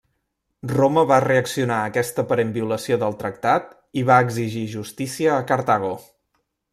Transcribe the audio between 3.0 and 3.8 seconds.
del tractat